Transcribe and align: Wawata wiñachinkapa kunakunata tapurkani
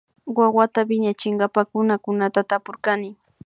Wawata 0.37 0.81
wiñachinkapa 0.87 1.61
kunakunata 1.69 2.41
tapurkani 2.49 3.09